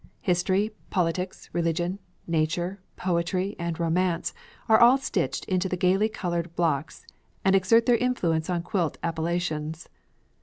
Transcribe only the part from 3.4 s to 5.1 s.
and romance, all are